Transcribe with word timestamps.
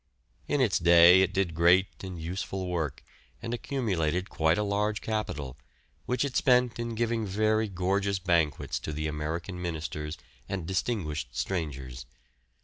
In 0.47 0.61
its 0.61 0.79
day 0.79 1.21
it 1.21 1.31
did 1.31 1.53
great 1.53 2.03
and 2.03 2.19
useful 2.19 2.65
work, 2.65 3.03
and 3.39 3.53
accumulated 3.53 4.31
quite 4.31 4.57
a 4.57 4.63
large 4.63 4.99
capital, 4.99 5.59
which 6.07 6.25
it 6.25 6.35
spent 6.35 6.79
in 6.79 6.95
giving 6.95 7.23
very 7.23 7.67
gorgeous 7.67 8.17
banquets 8.17 8.79
to 8.79 8.93
the 8.93 9.05
American 9.05 9.61
Ministers 9.61 10.17
and 10.49 10.65
distinguished 10.65 11.37
strangers. 11.37 12.07